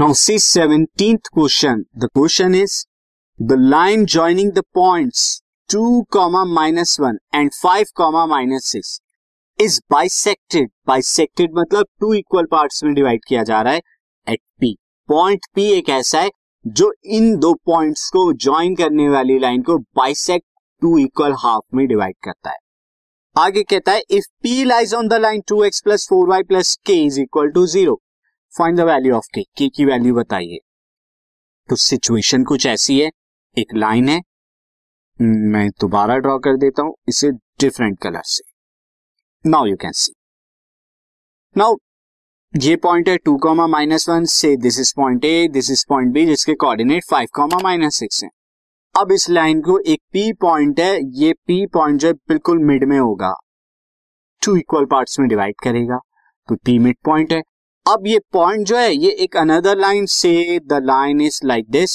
Now 0.00 0.14
see 0.14 0.36
17th 0.36 1.30
question. 1.30 1.84
The 1.94 2.08
question 2.08 2.54
is, 2.54 2.86
the 3.40 3.58
line 3.58 4.06
joining 4.06 4.52
the 4.52 4.62
points 4.74 5.42
2 5.70 6.06
comma 6.10 6.46
minus 6.46 6.98
1 6.98 7.18
and 7.34 7.52
5 7.54 7.92
comma 7.94 8.26
minus 8.26 8.70
6 8.70 9.00
is 9.58 9.82
bisected. 9.90 10.70
Bisected 10.86 11.50
मतलब 11.54 11.86
two 12.00 12.14
equal 12.14 12.46
parts 12.50 12.82
में 12.84 12.94
divide 12.94 13.24
किया 13.28 13.42
जा 13.42 13.60
रहा 13.60 13.72
है 13.72 13.82
eight 14.26 14.40
P. 14.62 14.74
Point 15.08 15.46
P 15.58 15.70
एक 15.72 15.88
ऐसा 15.90 16.20
है 16.20 16.30
जो 16.64 16.92
इन 17.18 17.36
दो 17.38 17.54
पॉइंट्स 17.66 18.08
को 18.16 18.32
ज्वाइन 18.46 18.76
करने 18.76 19.08
वाली 19.08 19.38
लाइन 19.38 19.62
को 19.62 19.78
बाइसेक्ट 19.78 20.46
टू 20.82 20.98
इक्वल 20.98 21.34
हाफ़ 21.44 21.76
में 21.76 21.86
डिवाइड 21.88 22.16
करता 22.24 22.50
है 22.50 22.58
आगे 23.36 23.62
कहता 23.64 23.92
है 23.92 24.02
if 24.10 24.30
P 24.46 24.64
lies 24.66 24.94
on 24.94 25.08
the 25.08 25.20
line 25.22 25.42
two 25.48 25.64
x 25.64 25.80
plus 25.84 26.08
four 26.10 26.28
y 26.28 26.42
plus 26.52 26.78
k 26.86 27.04
is 27.06 27.20
equal 27.20 27.50
to 27.50 27.66
zero 27.74 28.00
find 28.58 28.78
the 28.78 28.80
value 28.80 29.14
of 29.14 29.26
k 29.34 29.42
के 29.42 29.68
की 29.68 29.84
वैल्यू 29.84 30.14
बताइए। 30.14 30.58
तो 31.68 31.76
सिचुएशन 31.76 32.44
कुछ 32.44 32.66
ऐसी 32.66 33.00
है। 33.00 33.10
एक 33.58 33.74
लाइन 33.74 34.08
है। 34.08 34.20
मैं 35.20 35.68
दोबारा 35.70 36.16
ड्रॉ 36.16 36.38
कर 36.38 36.56
देता 36.56 36.82
हूँ। 36.82 36.94
इसे 37.08 37.30
डिफरेंट 37.30 37.98
कलर 37.98 38.22
से। 38.24 38.42
Now 39.50 39.66
you 39.66 39.76
can 39.76 39.92
see 39.92 40.12
now 41.56 41.76
ये 42.54 42.76
पॉइंट 42.76 43.08
है 43.08 43.16
टू 43.16 43.36
कॉमा 43.38 43.66
माइनस 43.66 44.08
वन 44.08 44.24
से। 44.24 44.56
This 44.56 44.78
is 44.80 44.92
point 44.96 45.24
A 45.24 45.48
this 45.48 45.70
is 45.70 45.84
point 45.88 46.12
B 46.12 46.26
जिसके 46.26 46.54
coordinate 46.54 47.04
five 47.10 47.28
comma 47.32 47.58
minus 47.62 47.96
six 47.96 48.24
है। 48.24 48.30
अब 49.00 49.12
इस 49.12 49.28
लाइन 49.30 49.60
को 49.60 49.78
एक 49.78 50.00
पी 50.12 50.32
पॉइंट 50.32 50.80
है। 50.80 50.98
ये 51.20 51.32
पी 51.32 51.66
पॉइंट 51.66 52.00
जो 52.00 52.08
है, 52.08 52.14
बिल्कुल 52.14 52.58
मिड 52.58 52.84
में 52.84 52.98
होगा। 52.98 53.34
टू 54.44 54.56
इक्वल 54.56 54.84
पार्ट्स 54.84 55.18
में 55.20 55.28
डिवाइड 55.28 55.54
करेगा। 55.64 55.98
तो 56.48 56.56
पी 56.56 56.78
मिड 56.78 56.96
पॉइंट 57.04 57.32
है। 57.32 57.42
अब 57.90 58.06
ये 58.06 58.18
पॉइंट 58.32 58.66
जो 58.66 58.76
है, 58.76 58.92
ये 58.94 59.10
एक 59.22 59.36
अनदर 59.36 59.78
लाइन 59.78 60.04
से 60.06 60.58
the 60.60 60.80
line 60.84 61.20
is 61.20 61.40
like 61.46 61.70
this 61.70 61.92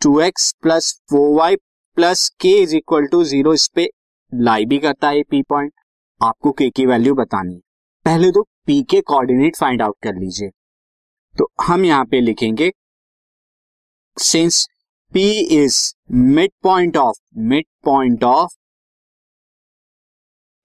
two 0.00 0.18
x 0.20 0.52
plus 0.62 0.92
four 1.10 1.36
y 1.38 1.56
plus 1.96 2.28
k 2.40 2.50
is 2.62 2.74
equal 2.76 3.06
to 3.06 3.22
zero 3.24 3.54
इस 3.54 3.66
पे 3.74 3.88
लाई 4.32 4.64
भी 4.66 4.78
करता 4.78 5.08
है 5.08 5.22
पी 5.30 5.42
पॉइंट 5.48 5.72
आपको 6.20 6.52
के 6.52 6.68
की 6.70 6.86
वैल्यू 6.86 7.14
बतानी 7.14 7.54
है। 7.54 7.60
पहले 8.06 8.30
तो 8.32 8.42
पी 8.66 8.82
के 8.90 9.00
कोऑर्डिनेट 9.02 9.56
फाइंड 9.56 9.82
आउट 9.82 9.96
कर 10.02 10.14
लीजिए। 10.14 10.50
तो 11.34 11.48
हम 11.62 11.84
यहाँ 11.84 12.04
पे 12.10 12.20
लिखेंगे 12.20 12.70
since 14.16 14.66
P 15.12 15.28
is 15.56 15.78
mid 16.12 16.50
point 16.62 16.96
of 16.96 17.18
mid 17.46 17.66
point 17.84 18.24
of 18.24 18.56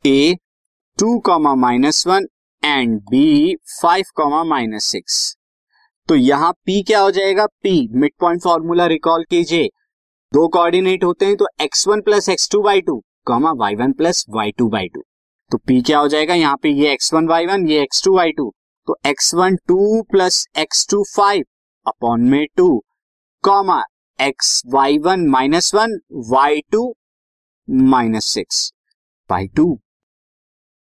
A 0.05 0.35
two 0.99 1.17
comma 1.25 1.55
minus 1.57 2.05
one 2.07 2.27
and 2.63 2.99
B 3.09 3.55
five 3.81 4.05
comma 4.15 4.43
minus 4.43 4.85
six 4.91 5.35
तो 6.09 6.15
यहाँ 6.15 6.51
पी 6.65 6.81
क्या 6.83 6.99
हो 6.99 7.11
जाएगा? 7.11 7.45
P 7.45 7.87
mid 7.93 8.11
point 8.19 8.41
formula 8.43 8.85
recall 8.87 9.23
कीजिए। 9.29 9.67
दो 10.31 10.47
कोऑर्डिनेट 10.47 11.03
होते 11.03 11.25
हैं 11.25 11.35
तो 11.37 11.47
x 11.61 11.87
one 11.87 12.01
plus 12.01 12.29
x 12.29 12.49
two 12.51 12.61
by 12.61 12.81
two 12.81 12.99
comma 13.25 13.51
y 13.57 13.75
one 13.75 13.91
plus 13.91 14.25
y 14.29 14.51
two 14.51 14.67
by 14.69 14.87
two 14.87 15.03
तो 15.51 15.57
पी 15.57 15.81
क्या 15.81 15.99
हो 15.99 16.07
जाएगा? 16.07 16.33
यहाँ 16.33 16.57
पे 16.63 16.69
ये 16.69 16.91
एक्स 16.93 17.13
वन 17.13 17.27
वाई 17.27 17.45
वन 17.45 17.67
ये 17.67 17.81
एक्स 17.81 18.03
टू 18.03 18.15
वाई 18.15 18.31
टू 18.31 18.51
तो 18.87 18.97
x 19.07 19.33
one 19.35 19.55
two 19.67 20.01
plus 20.11 20.45
x 20.57 20.87
two 20.89 21.03
five 21.15 21.43
upon 21.85 22.29
में 22.29 22.45
two 22.57 22.69
comma 23.43 23.81
x 24.19 24.61
y 24.73 24.97
one 24.97 25.27
minus 25.29 25.73
one 25.75 25.99
y 26.29 26.61
two 26.71 26.93
minus 27.67 28.25
six 28.25 28.71
by 29.29 29.47
two 29.47 29.79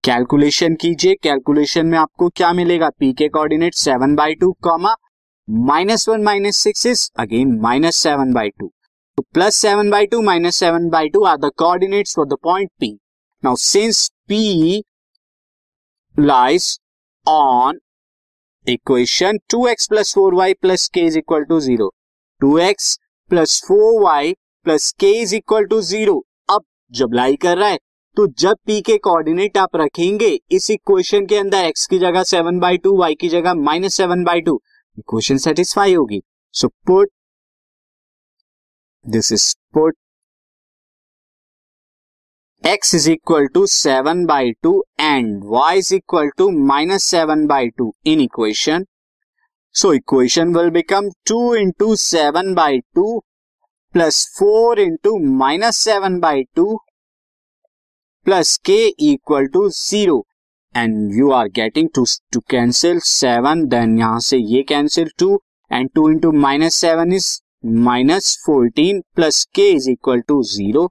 calculation 0.05 0.75
कीजिए। 0.81 1.15
कैलकुलेशन 1.23 1.87
में 1.87 1.97
आपको 1.99 2.29
क्या 2.37 2.53
मिलेगा? 2.53 2.89
P 2.91 3.13
के 3.19 3.29
coordinate 3.29 3.75
seven 3.75 4.15
by 4.15 4.35
two 4.41 4.51
comma 4.63 4.95
minus 5.69 6.09
one 6.09 6.23
minus 6.25 6.57
six 6.63 6.85
is 6.87 7.09
again 7.21 7.55
minus 7.61 7.97
seven 7.97 8.33
by 8.33 8.49
two 8.59 8.67
तो 9.19 9.23
plus 9.35 9.57
seven 9.57 9.91
by 9.91 10.07
two 10.07 10.21
minus 10.23 10.57
seven 10.57 10.89
by 10.91 11.09
two 11.15 11.23
are 11.31 11.37
the 11.37 11.51
coordinates 11.59 12.15
for 12.17 12.27
the 12.27 12.37
point 12.43 12.71
P 12.81 12.91
now 13.43 13.57
since 13.61 14.09
P 14.29 14.83
lies 16.15 16.69
on 17.27 17.79
equation 18.67 19.39
two 19.51 19.67
x 19.69 19.87
plus 19.89 20.15
four 20.15 20.35
y 20.35 20.55
plus 20.63 20.87
k 20.95 21.07
is 21.07 21.19
equal 21.19 21.45
to 21.45 21.61
zero 21.61 21.91
two 22.41 22.57
x 22.69 22.97
plus 23.31 23.61
four 23.69 24.01
y 24.03 24.35
plus 24.67 24.93
k 25.01 25.13
is 25.23 25.35
equal 25.37 25.65
to 25.67 25.81
zero 25.93 26.23
अब 26.51 26.65
जब 26.93 27.15
लाई 27.15 27.37
कर 27.43 27.59
रहा 27.59 27.69
है 27.69 27.79
तो 28.17 28.27
जब 28.39 28.57
P 28.67 28.81
के 28.81 28.97
coordinate 28.99 29.57
आप 29.59 29.77
रखेंगे, 29.77 30.29
इस 30.53 30.71
इक्वेशन 30.71 31.27
के 31.27 31.37
अंदर 31.37 31.65
एक्स 31.65 31.87
की 31.87 31.99
जगह 31.99 32.23
सेवन 32.25 32.59
बाई 32.61 32.77
टू 32.79 32.97
वाई 32.99 33.15
की 33.21 33.29
जगह 33.29 33.55
minus 33.55 33.97
seven 33.97 34.23
by 34.25 34.41
two 34.41 34.61
equation 34.99 35.39
satisfy 35.39 35.95
होगी। 35.95 36.21
So 36.55 36.69
put 36.87 37.11
this 39.07 39.33
is 39.33 39.55
put 39.75 39.97
x 42.65 42.95
is 42.95 43.11
equal 43.11 43.47
to 43.55 43.67
seven 43.67 44.25
by 44.27 44.53
two 44.63 44.85
and 45.01 45.43
y 45.47 45.79
is 45.79 45.95
equal 45.95 46.31
to 46.39 46.51
minus 46.67 47.05
seven 47.05 47.47
by 47.47 47.69
two 47.79 47.93
in 48.07 48.21
equation 48.21 48.85
so 49.75 49.93
equation 49.93 50.55
will 50.57 50.71
become 50.71 51.11
two 51.27 51.55
into 51.55 51.95
seven 51.99 52.55
by 52.55 52.79
two 52.95 53.19
plus 53.95 54.27
four 54.39 54.81
into 54.81 55.19
minus 55.37 55.85
seven 55.85 56.19
by 56.21 56.43
two 56.55 56.79
plus 58.27 58.57
k 58.67 58.77
equal 59.07 59.47
to 59.55 59.69
zero 59.71 60.25
and 60.75 61.15
you 61.15 61.31
are 61.33 61.49
getting 61.57 61.89
two 61.95 62.05
two 62.33 62.41
cancel 62.51 62.99
seven 63.05 63.67
then 63.69 63.99
यहाँ 63.99 64.21
से 64.21 64.39
ये 64.39 64.63
cancel 64.69 65.11
two 65.19 65.41
and 65.71 65.91
two 65.95 66.09
into 66.11 66.33
minus 66.41 66.75
seven 66.77 67.13
is 67.13 67.29
minus 67.85 68.37
fourteen 68.47 69.03
plus 69.17 69.45
k 69.55 69.69
is 69.71 69.91
equal 69.91 70.21
to 70.29 70.43
zero 70.47 70.89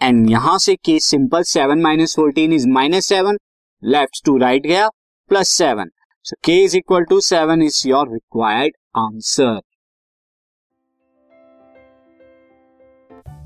and 0.00 0.30
यहाँ 0.30 0.58
से 0.58 0.74
k 0.76 0.98
simple 1.00 1.42
seven 1.46 1.82
minus 1.82 2.16
fourteen 2.16 2.52
is 2.52 2.68
minus 2.68 3.06
seven 3.06 3.38
left 3.82 4.24
to 4.24 4.36
right 4.38 4.66
गया 4.66 4.88
plus 5.30 5.48
seven 5.54 5.90
so 6.24 6.36
k 6.44 6.62
is 6.64 6.76
equal 6.76 7.04
to 7.04 7.20
seven 7.24 7.62
is 7.62 7.82
your 7.88 8.12
required 8.12 8.74
answer 8.96 9.60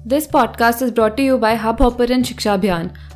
this 0.07 0.27
podcast 0.27 0.83
is 0.83 0.93
brought 0.93 1.21
you 1.21 1.37
by 1.39 1.55
Hubhopper 1.83 2.23
Shiksha 2.23 2.55
Abhiyan 2.55 2.91